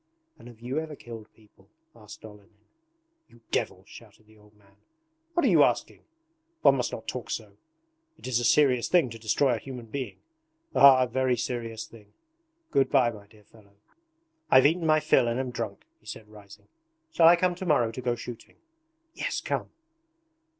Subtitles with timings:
[0.39, 2.65] 'And have you ever killed people?' asked Olenin.
[3.27, 4.77] 'You devil!' shouted the old man.
[5.35, 6.01] 'What are you asking?
[6.63, 7.51] One must not talk so.
[8.17, 10.17] It is a serious thing to destroy a human being...
[10.73, 12.13] Ah, a very serious thing!
[12.71, 13.75] Good bye, my dear fellow.
[14.49, 16.67] I've eaten my fill and am drunk,' he said rising.
[17.11, 18.57] 'Shall I come to morrow to go shooting?'
[19.13, 19.69] 'Yes, come!'